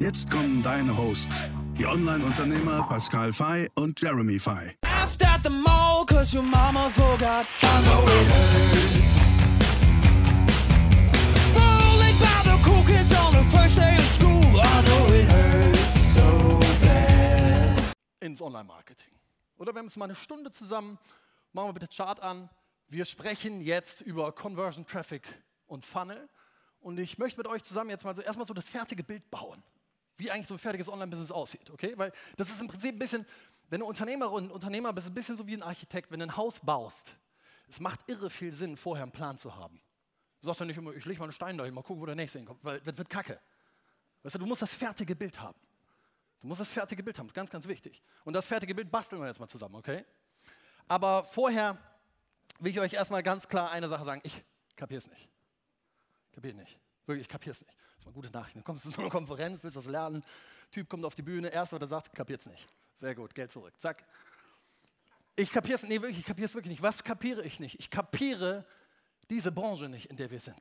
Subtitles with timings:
[0.00, 1.44] Jetzt kommen deine Hosts,
[1.76, 4.74] die Online-Unternehmer Pascal Fay und Jeremy Fay.
[4.82, 7.44] Laughed at the mall cause your mama forgot.
[7.60, 9.36] I know it hurts.
[11.52, 14.58] Bullied by the cool kids on the first day of school.
[14.58, 17.94] I know it hurts so bad.
[18.22, 19.12] ins Online-Marketing.
[19.58, 20.98] Oder wir haben jetzt mal eine Stunde zusammen.
[21.52, 22.48] Machen wir bitte Chart an.
[22.88, 25.24] Wir sprechen jetzt über Conversion Traffic
[25.66, 26.26] und Funnel.
[26.80, 29.62] Und ich möchte mit euch zusammen jetzt mal so erstmal so das fertige Bild bauen.
[30.20, 31.70] Wie eigentlich so ein fertiges Online-Business aussieht.
[31.70, 31.94] Okay?
[31.96, 33.26] Weil das ist im Prinzip ein bisschen,
[33.70, 36.60] wenn du Unternehmerin Unternehmer bist, ein bisschen so wie ein Architekt, wenn du ein Haus
[36.60, 37.16] baust.
[37.68, 39.80] Es macht irre viel Sinn, vorher einen Plan zu haben.
[40.40, 42.14] Du sagst ja nicht immer, ich lege mal einen Stein dahin, mal gucken, wo der
[42.14, 43.40] nächste hinkommt, weil das wird kacke.
[44.22, 45.58] Weißt du, du musst das fertige Bild haben.
[46.40, 48.02] Du musst das fertige Bild haben, das ist ganz, ganz wichtig.
[48.24, 50.04] Und das fertige Bild basteln wir jetzt mal zusammen, okay?
[50.88, 51.78] Aber vorher
[52.58, 54.20] will ich euch erstmal ganz klar eine Sache sagen.
[54.24, 54.44] Ich
[54.76, 55.28] kapiere es nicht.
[56.32, 56.78] Kapiere nicht.
[57.06, 57.76] Wirklich, ich kapiere es nicht.
[58.00, 58.56] Ist mal gute Nachricht.
[58.56, 60.24] Du kommst zu so einer Konferenz, willst das lernen.
[60.70, 62.66] Typ kommt auf die Bühne, erst was er sagt, kapiert es nicht.
[62.94, 63.74] Sehr gut, Geld zurück.
[63.78, 64.06] Zack.
[65.36, 66.82] Ich kapiere es, nee, wirklich, ich kapiere es wirklich nicht.
[66.82, 67.78] Was kapiere ich nicht?
[67.78, 68.64] Ich kapiere
[69.28, 70.56] diese Branche nicht, in der wir sind.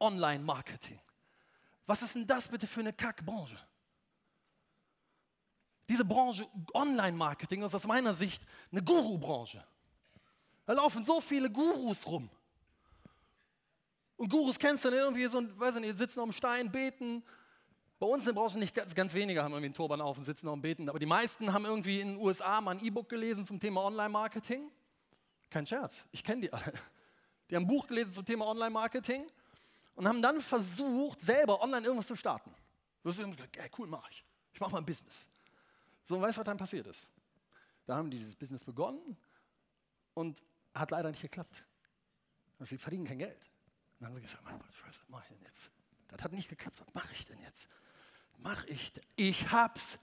[0.00, 1.00] Online-Marketing.
[1.86, 3.58] Was ist denn das bitte für eine Kackbranche?
[5.88, 8.42] Diese Branche Online-Marketing ist aus meiner Sicht
[8.72, 9.64] eine Guru-Branche.
[10.66, 12.28] Da laufen so viele Gurus rum.
[14.20, 17.22] Und Gurus kennst du dann irgendwie so, weiß ich nicht, sitzen auf dem Stein, beten.
[17.98, 20.46] Bei uns in der nicht ganz, ganz wenige haben irgendwie einen Turban auf und sitzen
[20.46, 20.90] auf dem Beten.
[20.90, 24.70] Aber die meisten haben irgendwie in den USA mal ein E-Book gelesen zum Thema Online-Marketing.
[25.48, 26.70] Kein Scherz, ich kenne die alle.
[27.48, 29.26] Die haben ein Buch gelesen zum Thema Online-Marketing
[29.94, 32.54] und haben dann versucht, selber online irgendwas zu starten.
[33.02, 34.22] Haben sie gesagt, ey, cool, mache ich.
[34.52, 35.30] Ich mache mal ein Business.
[36.04, 37.08] So, und weißt du, was dann passiert ist?
[37.86, 39.16] Da haben die dieses Business begonnen
[40.12, 40.42] und
[40.74, 41.64] hat leider nicht geklappt.
[42.58, 43.49] Also sie verdienen kein Geld.
[44.00, 45.70] Dann haben sie gesagt, Mann, was, was mache ich denn jetzt?
[46.08, 47.68] Das hat nicht geklappt, was mache ich denn jetzt?
[48.38, 49.04] Mach ich denn?
[49.16, 49.98] Ich hab's.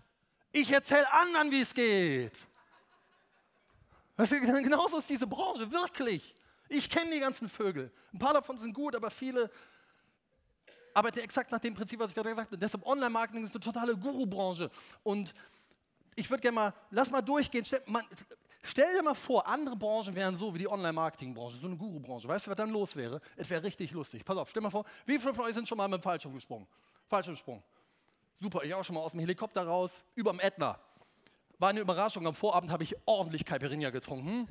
[0.52, 2.47] Ich erzähle anderen, wie es geht.
[4.18, 6.35] Genauso ist diese Branche, wirklich.
[6.69, 7.91] Ich kenne die ganzen Vögel.
[8.13, 9.52] Ein paar davon sind gut, aber viele
[10.94, 12.58] arbeiten exakt nach dem Prinzip, was ich gerade gesagt habe.
[12.58, 14.69] Deshalb Online-Marketing ist eine totale Guru-Branche.
[15.03, 15.34] Und
[16.16, 17.66] ich würde gerne mal, lass mal durchgehen.
[17.85, 18.06] Man,
[18.63, 22.28] stell, dir mal vor, andere Branchen wären so wie die Online-Marketing-Branche, so eine Guru-Branche.
[22.28, 23.22] Weißt du, was dann los wäre?
[23.35, 24.23] Es wäre richtig lustig.
[24.23, 26.34] Pass auf, stell mal vor, wie viele von euch sind schon mal mit dem Fallschirm
[26.34, 26.67] gesprungen?
[27.07, 27.63] Fallschirmsprung.
[28.40, 30.79] Super, ich auch schon mal aus dem Helikopter raus, über dem Ätna.
[31.59, 34.47] War eine Überraschung, am Vorabend habe ich ordentlich Caipirinha getrunken.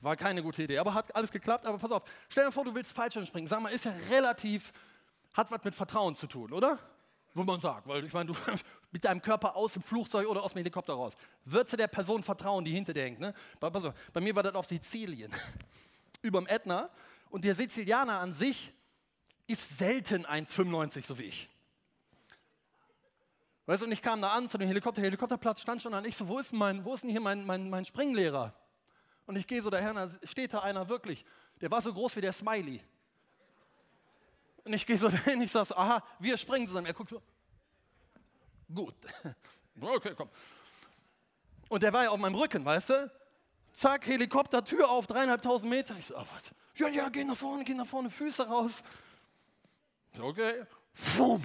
[0.00, 1.66] War keine gute Idee, aber hat alles geklappt.
[1.66, 3.46] Aber pass auf, stell dir vor, du willst Fallschirm springen.
[3.46, 4.72] Sag mal, ist ja relativ,
[5.34, 6.78] hat was mit Vertrauen zu tun, oder?
[7.36, 8.38] Würde man sagen, weil ich meine, du
[8.90, 11.12] mit deinem Körper aus dem Flugzeug oder aus dem Helikopter raus.
[11.44, 13.20] Würdest du der Person vertrauen, die hinter dir hängt?
[13.20, 13.34] Ne?
[13.60, 15.30] Auf, bei mir war das auf Sizilien,
[16.22, 16.88] über dem Ätna.
[17.28, 18.72] Und der Sizilianer an sich
[19.46, 21.50] ist selten 1,95, so wie ich.
[23.66, 26.06] Weißt du, und ich kam da an zu dem Helikopter, der Helikopterplatz stand schon an.
[26.06, 28.54] Ich so, wo ist denn, mein, wo ist denn hier mein, mein, mein Springlehrer?
[29.26, 31.22] Und ich gehe so daher, da steht da einer wirklich,
[31.60, 32.80] der war so groß wie der Smiley.
[34.66, 36.86] Und ich gehe so dahin, ich sage, aha, wir springen zusammen.
[36.86, 37.22] Er guckt so,
[38.72, 38.94] gut.
[39.78, 40.30] Okay, komm.
[41.68, 43.12] Und der war ja auf meinem Rücken, weißt du?
[43.74, 45.94] Zack, Helikopter, Tür auf, dreieinhalbtausend Meter.
[45.98, 46.50] Ich so, ah, was?
[46.76, 48.82] Ja, ja, geh nach vorne, geh nach vorne, Füße raus.
[50.18, 50.64] Okay.
[50.94, 51.44] Fum.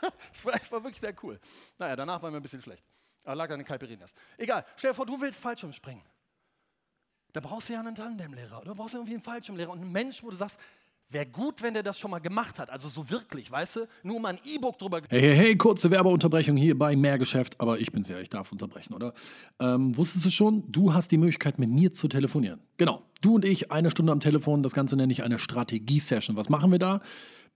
[0.00, 1.38] das war, wirklich sehr cool.
[1.76, 2.82] Naja, danach war mir ein bisschen schlecht.
[3.24, 4.14] Aber lag an den Caipirinhas.
[4.38, 6.02] Egal, stell dir vor, du willst Fallschirm springen.
[7.34, 8.62] Da brauchst du ja einen Tandemlehrer.
[8.62, 10.58] Oder brauchst du irgendwie einen Fallschirmlehrer und einen Mensch, wo du sagst,
[11.10, 12.70] wäre gut, wenn der das schon mal gemacht hat.
[12.70, 13.88] Also so wirklich, weißt du?
[14.02, 15.00] Nur mal ein E-Book drüber.
[15.08, 18.94] Hey, hey, hey, kurze Werbeunterbrechung hier bei Mehrgeschäft, aber ich bin's ja, ich darf unterbrechen,
[18.94, 19.14] oder?
[19.60, 22.60] Ähm, wusstest du schon, du hast die Möglichkeit, mit mir zu telefonieren.
[22.76, 26.36] Genau, du und ich, eine Stunde am Telefon, das Ganze nenne ich eine Strategie-Session.
[26.36, 27.00] Was machen wir da?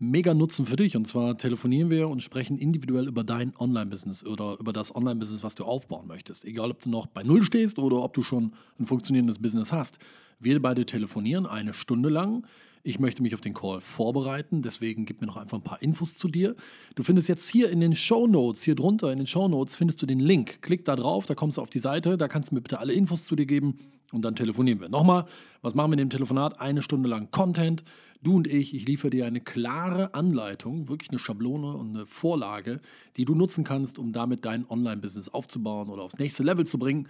[0.03, 4.57] Mega Nutzen für dich und zwar telefonieren wir und sprechen individuell über dein Online-Business oder
[4.59, 6.47] über das Online-Business, was du aufbauen möchtest.
[6.47, 9.99] Egal, ob du noch bei Null stehst oder ob du schon ein funktionierendes Business hast.
[10.39, 12.47] Wir beide telefonieren eine Stunde lang.
[12.83, 16.17] Ich möchte mich auf den Call vorbereiten, deswegen gib mir noch einfach ein paar Infos
[16.17, 16.57] zu dir.
[16.95, 20.01] Du findest jetzt hier in den Show Notes, hier drunter in den Show Notes, findest
[20.01, 20.63] du den Link.
[20.63, 22.95] Klick da drauf, da kommst du auf die Seite, da kannst du mir bitte alle
[22.95, 23.77] Infos zu dir geben
[24.13, 24.89] und dann telefonieren wir.
[24.89, 25.27] Nochmal,
[25.61, 26.59] was machen wir in dem Telefonat?
[26.59, 27.85] Eine Stunde lang Content.
[28.23, 32.81] Du und ich, ich liefere dir eine klare Anleitung, wirklich eine Schablone und eine Vorlage,
[33.17, 37.09] die du nutzen kannst, um damit dein Online-Business aufzubauen oder aufs nächste Level zu bringen.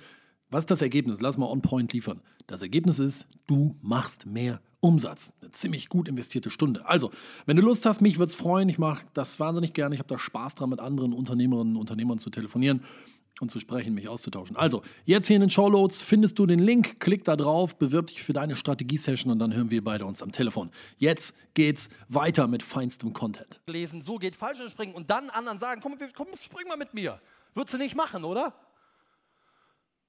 [0.50, 1.20] Was ist das Ergebnis?
[1.20, 2.22] Lass mal on point liefern.
[2.48, 5.34] Das Ergebnis ist, du machst mehr Umsatz.
[5.40, 6.88] Eine ziemlich gut investierte Stunde.
[6.88, 7.10] Also,
[7.46, 8.68] wenn du Lust hast, mich würde es freuen.
[8.68, 9.94] Ich mache das wahnsinnig gerne.
[9.94, 12.82] Ich habe da Spaß dran, mit anderen Unternehmerinnen und Unternehmern zu telefonieren
[13.40, 14.56] und zu sprechen, mich auszutauschen.
[14.56, 17.00] Also, jetzt hier in den Showloads findest du den Link.
[17.00, 20.32] Klick da drauf, bewirb dich für deine Strategie-Session und dann hören wir beide uns am
[20.32, 20.70] Telefon.
[20.98, 23.60] Jetzt geht's weiter mit feinstem Content.
[23.66, 27.20] lesen, so geht Fallschirmspringen und dann anderen sagen, komm, komm, spring mal mit mir.
[27.54, 28.54] Würdest du nicht machen, oder?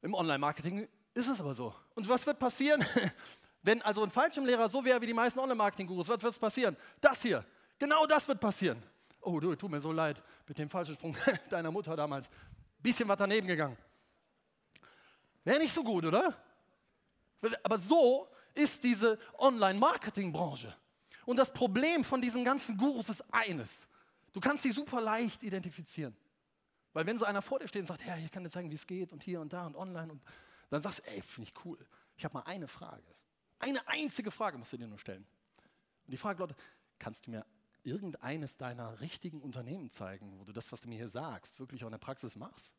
[0.02, 1.74] Im Online-Marketing ist es aber so.
[1.96, 2.84] Und was wird passieren,
[3.64, 6.10] wenn also ein Fallschirmlehrer so wäre wie die meisten Online-Marketing-Gurus?
[6.10, 6.78] Was wird passieren?
[7.00, 7.46] Das hier.
[7.78, 8.82] Genau das wird passieren.
[9.22, 11.16] Oh, du, tut mir so leid mit dem Fallschirmsprung
[11.50, 12.30] deiner Mutter damals.
[12.80, 13.78] Bisschen was daneben gegangen.
[15.44, 16.36] Wäre nicht so gut, oder?
[17.64, 20.76] Aber so ist diese Online-Marketing-Branche.
[21.26, 23.88] Und das Problem von diesen ganzen Gurus ist eines.
[24.34, 26.16] Du kannst sie super leicht identifizieren.
[26.94, 28.76] Weil wenn so einer vor dir steht und sagt, ja, ich kann dir zeigen, wie
[28.76, 30.22] es geht und hier und da und online und
[30.70, 31.78] dann sagst du, ey, finde ich cool.
[32.16, 33.04] Ich habe mal eine Frage.
[33.62, 35.26] Eine einzige Frage musst du dir nur stellen.
[36.06, 36.58] Und die Frage lautet,
[36.98, 37.46] kannst du mir
[37.84, 41.88] irgendeines deiner richtigen Unternehmen zeigen, wo du das, was du mir hier sagst, wirklich auch
[41.88, 42.74] in der Praxis machst?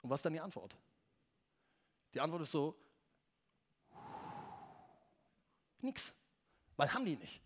[0.00, 0.74] Und was ist dann die Antwort?
[2.14, 2.74] Die Antwort ist so,
[5.80, 6.14] nix.
[6.76, 7.42] Weil haben die nicht.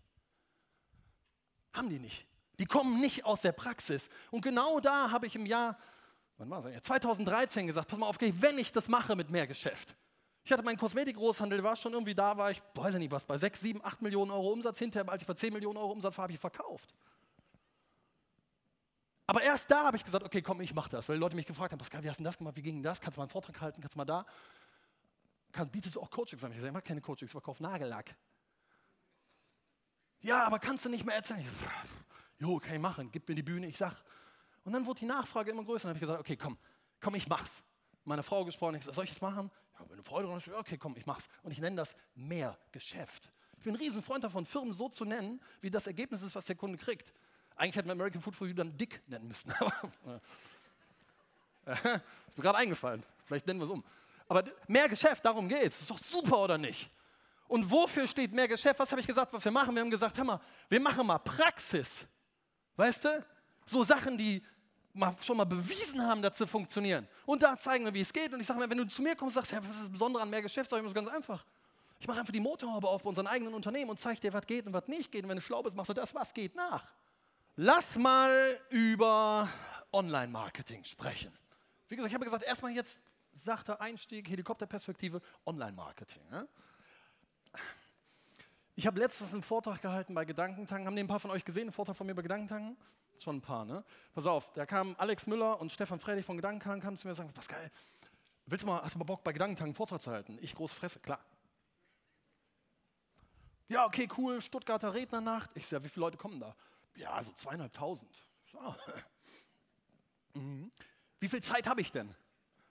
[1.73, 2.25] Haben die nicht.
[2.59, 4.09] Die kommen nicht aus der Praxis.
[4.29, 5.77] Und genau da habe ich im Jahr,
[6.37, 6.83] wann war es?
[6.83, 9.95] 2013 gesagt, pass mal auf, wenn ich das mache mit mehr Geschäft.
[10.43, 13.37] Ich hatte meinen Kosmetikgroßhandel, war schon irgendwie da, war ich, weiß ich nicht was, bei
[13.37, 14.79] 6, 7, 8 Millionen Euro Umsatz.
[14.79, 16.93] Hinterher, als ich bei 10 Millionen Euro Umsatz war, habe ich verkauft.
[19.27, 21.45] Aber erst da habe ich gesagt, okay, komm, ich mache das, weil die Leute mich
[21.45, 23.29] gefragt haben, Pascal, wie hast du das gemacht, wie ging das, kannst du mal einen
[23.29, 24.25] Vortrag halten, kannst du mal da,
[25.51, 26.51] Kann, bietest du auch Coachings an?
[26.51, 28.15] Ich sage, ich mache keine Coachings, ich verkaufe Nagellack.
[30.21, 31.39] Ja, aber kannst du nicht mehr erzählen?
[31.39, 31.47] Ich
[32.39, 34.03] jo, kann ich machen, gib mir die Bühne, ich sag.
[34.63, 35.87] Und dann wurde die Nachfrage immer größer.
[35.87, 36.57] Dann habe ich gesagt, okay, komm,
[36.99, 37.63] komm, ich mach's.
[38.03, 39.51] Meine Frau gesprochen, ich sag, soll ich das machen?
[39.81, 41.27] Ja, wenn du Freude dran hast, okay, komm, ich mach's.
[41.43, 43.31] Und ich nenne das mehr Geschäft.
[43.57, 46.55] Ich bin ein Riesen-Freund davon, Firmen so zu nennen, wie das Ergebnis ist, was der
[46.55, 47.13] Kunde kriegt.
[47.55, 49.53] Eigentlich hätten wir American Food for You dann Dick nennen müssen.
[51.63, 51.73] Äh,
[52.27, 53.03] ist mir gerade eingefallen.
[53.23, 53.83] Vielleicht nennen wir es um.
[54.27, 55.79] Aber mehr Geschäft, darum geht's.
[55.79, 56.89] Ist doch super, oder nicht?
[57.47, 58.79] Und wofür steht mehr Geschäft?
[58.79, 59.75] Was habe ich gesagt, was wir machen?
[59.75, 62.07] Wir haben gesagt, hör mal, wir machen mal Praxis.
[62.77, 63.23] Weißt du?
[63.67, 64.43] So Sachen, die
[64.93, 67.07] mal, schon mal bewiesen haben, dass sie funktionieren.
[67.25, 68.33] Und da zeigen wir, wie es geht.
[68.33, 69.91] Und ich sage mal, wenn du zu mir kommst und sagst, ja, was ist das
[69.91, 71.45] Besondere an mehr Geschäft, sage ich mir das ganz einfach.
[71.99, 74.73] Ich mache einfach die Motorhaube auf unseren eigenen Unternehmen und zeige dir, was geht und
[74.73, 75.23] was nicht geht.
[75.23, 76.83] Und wenn du schlau bist, machst du das, was geht, nach.
[77.55, 79.47] Lass mal über
[79.91, 81.31] Online-Marketing sprechen.
[81.89, 83.01] Wie gesagt, ich habe gesagt, erstmal jetzt
[83.33, 86.21] sachter Einstieg, Helikopterperspektive, Online-Marketing.
[86.29, 86.47] Ne?
[88.75, 90.87] Ich habe letztens einen Vortrag gehalten bei Gedankentanken.
[90.87, 92.77] Haben den ein paar von euch gesehen, einen Vortrag von mir bei Gedankentanken?
[93.17, 93.83] Schon ein paar, ne?
[94.13, 97.17] Pass auf, da kamen Alex Müller und Stefan Fredig von Gedankentanken, kamen zu mir und
[97.17, 97.71] sagen, Pascal,
[98.45, 100.37] willst du mal, hast du mal Bock bei Gedankentanken einen Vortrag zu halten?
[100.41, 101.19] Ich große Fresse, klar.
[103.67, 105.51] Ja, okay, cool, Stuttgarter Rednernacht.
[105.55, 106.55] Ich sage, wie viele Leute kommen da?
[106.95, 108.11] Ja, so zweieinhalbtausend.
[108.51, 108.77] Sag, ah.
[110.33, 110.71] Mhm.
[111.19, 112.15] Wie viel Zeit habe ich denn?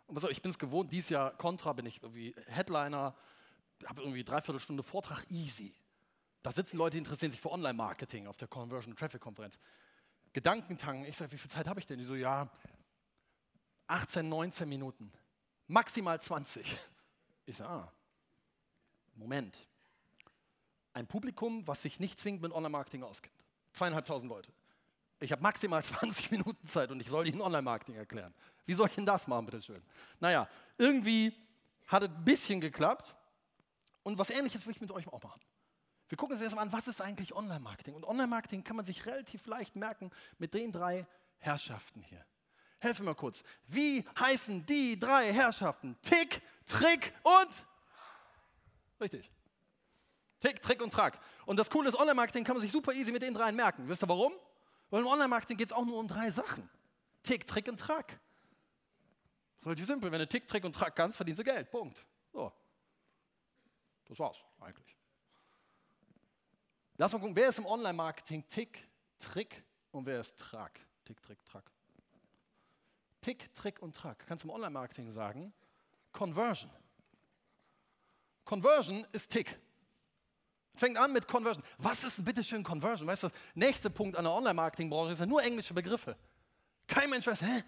[0.06, 3.14] Und pass auf, ich bin es gewohnt, dieses Jahr Contra bin ich irgendwie Headliner,
[3.86, 5.75] habe irgendwie dreiviertel Stunde Vortrag, easy.
[6.43, 9.58] Da sitzen Leute, die interessieren sich für Online-Marketing auf der Conversion Traffic Konferenz.
[10.32, 11.99] Gedankentanken, ich sage, wie viel Zeit habe ich denn?
[11.99, 12.49] Die so, ja,
[13.87, 15.13] 18, 19 Minuten,
[15.67, 16.79] maximal 20.
[17.46, 17.93] Ich sage, ah,
[19.15, 19.56] Moment.
[20.93, 23.34] Ein Publikum, was sich nicht zwingend mit Online-Marketing auskennt.
[23.72, 24.53] Zweieinhalbtausend Leute.
[25.20, 28.34] Ich habe maximal 20 Minuten Zeit und ich soll Ihnen Online-Marketing erklären.
[28.67, 29.82] Wie soll ich denn das machen, bitteschön?
[30.20, 31.34] Naja, irgendwie
[31.87, 33.15] hat es ein bisschen geklappt.
[34.03, 35.41] Und was Ähnliches will ich mit euch auch machen.
[36.10, 37.94] Wir gucken uns erstmal an, was ist eigentlich Online-Marketing?
[37.94, 41.06] Und Online-Marketing kann man sich relativ leicht merken mit den drei
[41.38, 42.26] Herrschaften hier.
[42.81, 43.44] Helfen mir mal kurz.
[43.69, 45.96] Wie heißen die drei Herrschaften?
[46.02, 47.64] Tick, Trick und.
[49.00, 49.31] Richtig.
[50.40, 51.20] Tick, Trick und Track.
[51.46, 53.88] Und das Coole ist, Online-Marketing kann man sich super easy mit den dreien merken.
[53.88, 54.32] Wisst ihr warum?
[54.90, 56.69] Weil im Online-Marketing geht es auch nur um drei Sachen.
[57.22, 58.19] Tick, Trick und Track.
[59.64, 60.10] Relativ simpel.
[60.10, 61.70] Wenn du Tick, Trick und Track kannst, verdienst du Geld.
[61.70, 62.05] Punkt.
[62.32, 62.52] So.
[64.06, 64.99] Das war's eigentlich.
[67.00, 68.86] Lass mal gucken, wer ist im Online-Marketing Tick,
[69.19, 70.78] Trick und wer ist Track?
[71.06, 71.64] Tick, Trick, Track.
[73.22, 74.22] Tick, Trick und Track.
[74.28, 75.50] Kannst du im Online-Marketing sagen?
[76.12, 76.70] Conversion.
[78.44, 79.58] Conversion ist Tick.
[80.74, 81.64] Fängt an mit Conversion.
[81.78, 83.08] Was ist bitte schön Conversion?
[83.08, 86.19] Weißt du, das nächste Punkt an der Online-Marketing-Branche sind nur englische Begriffe.
[86.86, 87.64] Kein Mensch weiß, hä?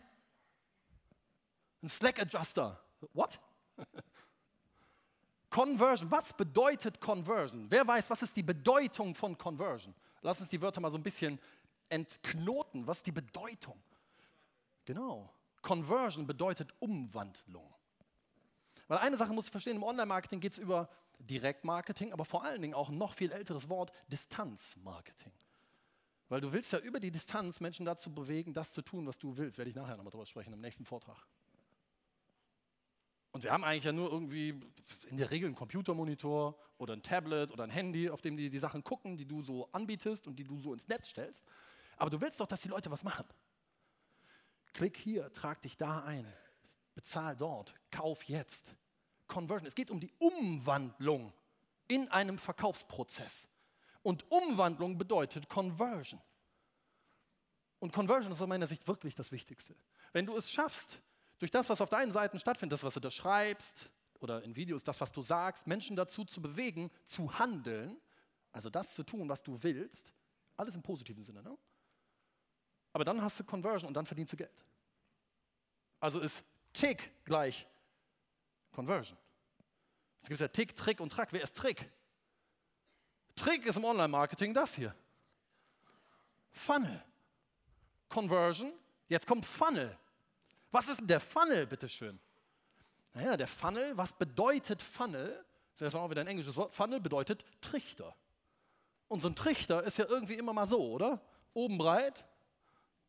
[1.82, 2.78] Ein Slack-Adjuster.
[3.14, 3.40] What?
[5.52, 6.10] Conversion.
[6.10, 7.66] Was bedeutet Conversion?
[7.68, 9.94] Wer weiß, was ist die Bedeutung von Conversion?
[10.22, 11.38] Lass uns die Wörter mal so ein bisschen
[11.90, 12.86] entknoten.
[12.86, 13.80] Was ist die Bedeutung?
[14.86, 15.32] Genau.
[15.60, 17.72] Conversion bedeutet Umwandlung.
[18.88, 22.62] Weil eine Sache musst du verstehen, im Online-Marketing geht es über Direktmarketing, aber vor allen
[22.62, 25.32] Dingen auch ein noch viel älteres Wort, Distanzmarketing.
[26.30, 29.36] Weil du willst ja über die Distanz Menschen dazu bewegen, das zu tun, was du
[29.36, 29.58] willst.
[29.58, 31.26] Werde ich nachher nochmal drüber sprechen im nächsten Vortrag.
[33.32, 34.60] Und wir haben eigentlich ja nur irgendwie
[35.08, 38.58] in der Regel einen Computermonitor oder ein Tablet oder ein Handy, auf dem die die
[38.58, 41.46] Sachen gucken, die du so anbietest und die du so ins Netz stellst.
[41.96, 43.26] Aber du willst doch, dass die Leute was machen.
[44.74, 46.26] Klick hier, trag dich da ein,
[46.94, 48.74] bezahl dort, kauf jetzt.
[49.26, 49.66] Conversion.
[49.66, 51.32] Es geht um die Umwandlung
[51.88, 53.48] in einem Verkaufsprozess.
[54.02, 56.20] Und Umwandlung bedeutet Conversion.
[57.78, 59.74] Und Conversion ist aus meiner Sicht wirklich das Wichtigste.
[60.12, 61.00] Wenn du es schaffst,
[61.42, 64.84] durch das, was auf deinen Seiten stattfindet, das, was du da schreibst oder in Videos,
[64.84, 68.00] das, was du sagst, Menschen dazu zu bewegen, zu handeln,
[68.52, 70.12] also das zu tun, was du willst,
[70.56, 71.42] alles im positiven Sinne.
[71.42, 71.58] Ne?
[72.92, 74.64] Aber dann hast du Conversion und dann verdienst du Geld.
[75.98, 77.66] Also ist Tick gleich
[78.70, 79.18] Conversion.
[80.22, 81.32] Es gibt ja Tick, Trick und Track.
[81.32, 81.90] Wer ist Trick?
[83.34, 84.94] Trick ist im Online-Marketing das hier.
[86.52, 87.02] Funnel.
[88.08, 88.72] Conversion.
[89.08, 89.98] Jetzt kommt Funnel.
[90.72, 92.18] Was ist denn der Funnel, bitteschön?
[93.14, 95.44] Naja, der Funnel, was bedeutet Funnel?
[95.76, 96.74] Das ist auch wieder ein englisches Wort.
[96.74, 98.16] Funnel bedeutet Trichter.
[99.06, 101.20] Und so ein Trichter ist ja irgendwie immer mal so, oder?
[101.54, 102.26] Oben breit,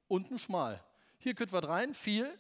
[0.08, 0.84] unten schmal.
[1.18, 2.38] Hier könnt was rein, viel,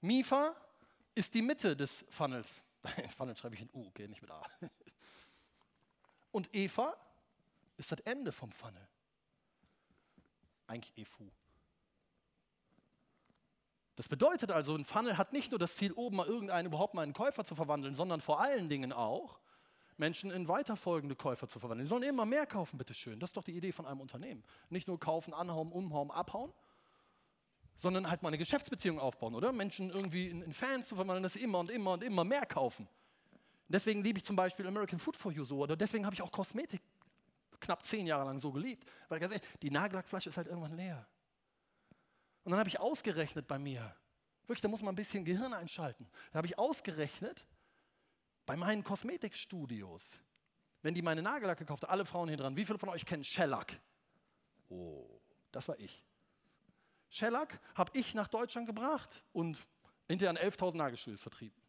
[0.00, 0.56] MIFA
[1.14, 2.62] ist die Mitte des Funnels.
[3.16, 4.42] Funnel schreibe ich in U, okay, nicht mit A.
[6.32, 6.96] Und Eva
[7.76, 8.86] ist das Ende vom Funnel.
[10.66, 11.30] Eigentlich EFU.
[14.00, 17.02] Das bedeutet also, ein Funnel hat nicht nur das Ziel, oben mal irgendeinen überhaupt mal
[17.02, 19.38] einen Käufer zu verwandeln, sondern vor allen Dingen auch,
[19.98, 21.84] Menschen in weiterfolgende Käufer zu verwandeln.
[21.84, 23.20] Die sollen immer mehr kaufen, bitteschön.
[23.20, 24.42] Das ist doch die Idee von einem Unternehmen.
[24.70, 26.50] Nicht nur kaufen, anhauen, umhauen, abhauen,
[27.76, 29.52] sondern halt mal eine Geschäftsbeziehung aufbauen, oder?
[29.52, 32.46] Menschen irgendwie in, in Fans zu verwandeln, dass sie immer und immer und immer mehr
[32.46, 32.88] kaufen.
[33.68, 36.32] Deswegen liebe ich zum Beispiel American Food for You so, oder deswegen habe ich auch
[36.32, 36.80] Kosmetik
[37.60, 38.88] knapp zehn Jahre lang so geliebt.
[39.10, 41.06] Weil ganz ehrlich, die Nagellackflasche ist halt irgendwann leer.
[42.44, 43.94] Und dann habe ich ausgerechnet bei mir,
[44.42, 46.08] wirklich, da muss man ein bisschen Gehirn einschalten.
[46.32, 47.46] Da habe ich ausgerechnet,
[48.46, 50.18] bei meinen Kosmetikstudios,
[50.82, 53.80] wenn die meine Nagellacke kauften, alle Frauen hier dran, wie viele von euch kennen Shellac?
[54.68, 55.20] Oh,
[55.52, 56.02] das war ich.
[57.10, 59.58] Shellac habe ich nach Deutschland gebracht und
[60.08, 61.60] hinterher an 11.000 Nagelschuhe vertrieben.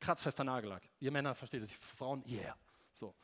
[0.00, 0.82] Kratzfester Nagellack.
[1.00, 2.56] Ihr Männer versteht es, Frauen, yeah.
[2.92, 3.14] So.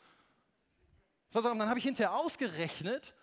[1.30, 3.14] Dann habe ich hinterher ausgerechnet,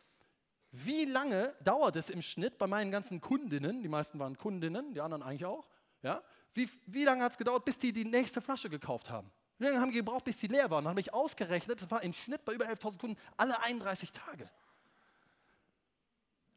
[0.71, 5.01] wie lange dauert es im Schnitt bei meinen ganzen Kundinnen, die meisten waren Kundinnen, die
[5.01, 5.67] anderen eigentlich auch,
[6.01, 6.23] ja?
[6.53, 9.31] wie, wie lange hat es gedauert, bis die die nächste Flasche gekauft haben?
[9.57, 10.85] Wie lange haben die gebraucht, bis die leer waren?
[10.85, 14.49] Dann habe ich ausgerechnet, das war im Schnitt bei über 11.000 Kunden alle 31 Tage.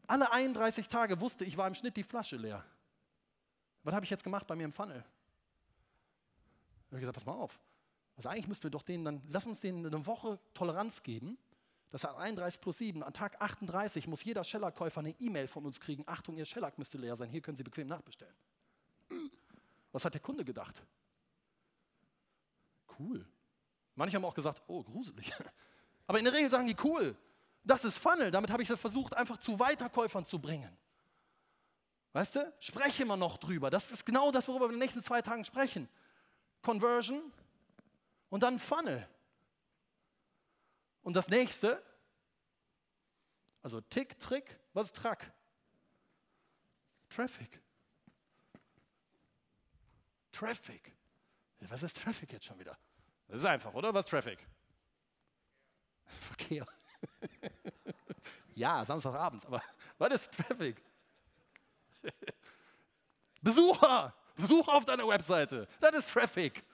[0.07, 2.65] Alle 31 Tage wusste ich, war im Schnitt die Flasche leer.
[3.83, 5.05] Was habe ich jetzt gemacht bei mir im Funnel?
[6.87, 7.59] Ich habe gesagt, pass mal auf.
[8.17, 11.37] Also eigentlich müssten wir doch denen dann, lass uns denen eine Woche Toleranz geben.
[11.95, 13.05] Das heißt 31 plus 7.
[13.05, 16.03] An Tag 38 muss jeder Shellac-Käufer eine E-Mail von uns kriegen.
[16.09, 17.31] Achtung, Ihr Shellac müsste leer sein.
[17.31, 18.35] Hier können Sie bequem nachbestellen.
[19.93, 20.83] Was hat der Kunde gedacht?
[22.99, 23.25] Cool.
[23.95, 25.33] Manche haben auch gesagt, oh, gruselig.
[26.09, 27.17] Aber in der Regel sagen die, cool.
[27.63, 28.33] Das ist Funnel.
[28.33, 30.77] Damit habe ich sie versucht, einfach zu Weiterkäufern zu bringen.
[32.13, 32.53] Weißt du?
[32.59, 33.71] Spreche immer noch drüber.
[33.71, 35.89] Das ist genau das, worüber wir in den nächsten zwei Tagen sprechen.
[36.61, 37.23] Conversion
[38.31, 39.09] und dann Funnel.
[41.05, 41.81] Und das nächste,
[43.63, 45.33] also Tick, Trick, was ist Track?
[47.09, 47.61] Traffic.
[50.33, 50.93] Traffic.
[51.61, 52.77] Was ist Traffic jetzt schon wieder?
[53.29, 53.95] Das ist einfach, oder?
[53.95, 54.45] Was ist Traffic?
[56.21, 56.67] Verkehr.
[58.55, 59.63] ja, Samstagabends, aber
[59.99, 60.83] was ist Traffic?
[63.41, 64.15] Besucher!
[64.37, 65.69] Besucher auf deiner Webseite.
[65.81, 66.65] Das ist Traffic.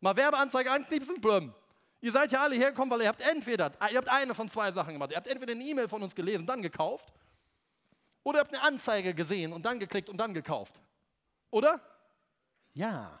[0.00, 1.52] Mal Werbeanzeige anknipsen, bumm.
[2.00, 4.94] Ihr seid ja alle hergekommen, weil ihr habt entweder, ihr habt eine von zwei Sachen
[4.94, 5.10] gemacht.
[5.10, 7.12] Ihr habt entweder eine E-Mail von uns gelesen, dann gekauft,
[8.22, 10.80] oder ihr habt eine Anzeige gesehen und dann geklickt und dann gekauft.
[11.50, 11.80] Oder?
[12.74, 13.20] Ja.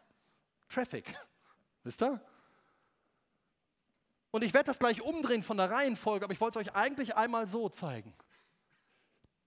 [0.68, 1.14] Traffic.
[1.82, 2.20] Wisst ihr?
[4.30, 7.16] Und ich werde das gleich umdrehen von der Reihenfolge, aber ich wollte es euch eigentlich
[7.16, 8.14] einmal so zeigen.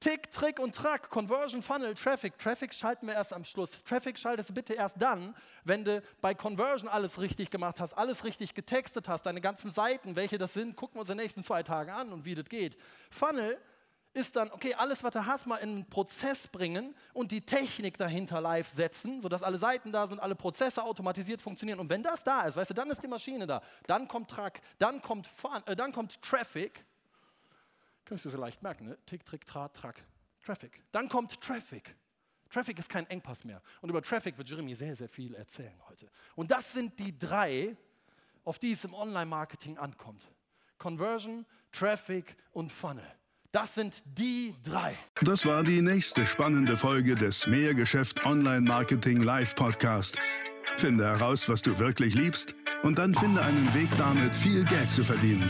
[0.04, 2.38] Tick, Trick und Track, Conversion Funnel, Traffic.
[2.38, 3.82] Traffic schalten wir erst am Schluss.
[3.86, 5.34] Traffic schaltest du bitte erst dann,
[5.64, 10.18] wenn du bei Conversion alles richtig gemacht hast, alles richtig getextet hast, deine ganzen Seiten,
[10.18, 12.44] welche das sind, gucken wir uns in den nächsten zwei Tagen an und wie das
[12.50, 12.76] geht.
[13.12, 13.58] Funnel
[14.12, 17.98] ist dann, okay, alles, was du hast, mal in einen Prozess bringen und die Technik
[17.98, 21.80] dahinter live setzen, sodass alle Seiten da sind, alle Prozesse automatisiert funktionieren.
[21.80, 23.62] Und wenn das da ist, weißt du, dann ist die Maschine da.
[23.88, 26.84] Dann kommt Track, dann kommt, Fun, äh, dann kommt Traffic.
[28.06, 28.98] Kannst du vielleicht merken, ne?
[29.06, 30.04] Tick, Trick, Trat, Track.
[30.44, 30.84] Traffic.
[30.92, 31.96] Dann kommt Traffic.
[32.50, 33.62] Traffic ist kein Engpass mehr.
[33.82, 36.08] Und über Traffic wird Jeremy sehr, sehr viel erzählen heute.
[36.36, 37.76] Und das sind die drei,
[38.44, 40.30] auf die es im Online-Marketing ankommt.
[40.78, 43.06] Conversion, Traffic und Funnel.
[43.52, 44.96] Das sind die drei.
[45.22, 50.18] Das war die nächste spannende Folge des Mehrgeschäft Online Marketing Live Podcast.
[50.76, 55.04] Finde heraus, was du wirklich liebst und dann finde einen Weg damit, viel Geld zu
[55.04, 55.50] verdienen.